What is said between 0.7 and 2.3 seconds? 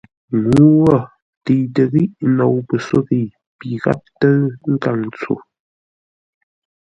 wo təitə́ ghíʼ